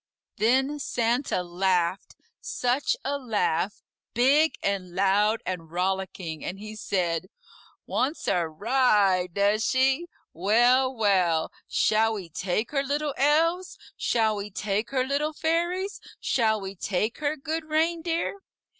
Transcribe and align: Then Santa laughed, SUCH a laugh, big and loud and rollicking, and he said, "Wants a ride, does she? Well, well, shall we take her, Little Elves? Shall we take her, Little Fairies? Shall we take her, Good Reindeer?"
Then 0.37 0.79
Santa 0.79 1.43
laughed, 1.43 2.15
SUCH 2.41 2.97
a 3.05 3.19
laugh, 3.19 3.83
big 4.15 4.57
and 4.63 4.95
loud 4.95 5.43
and 5.45 5.69
rollicking, 5.69 6.43
and 6.43 6.57
he 6.57 6.75
said, 6.75 7.27
"Wants 7.85 8.27
a 8.27 8.47
ride, 8.47 9.35
does 9.35 9.63
she? 9.63 10.07
Well, 10.33 10.91
well, 10.91 11.51
shall 11.67 12.13
we 12.13 12.29
take 12.29 12.71
her, 12.71 12.81
Little 12.81 13.13
Elves? 13.15 13.77
Shall 13.95 14.37
we 14.37 14.49
take 14.49 14.89
her, 14.89 15.03
Little 15.05 15.33
Fairies? 15.33 16.01
Shall 16.19 16.59
we 16.59 16.73
take 16.73 17.19
her, 17.19 17.35
Good 17.35 17.65
Reindeer?" 17.65 18.39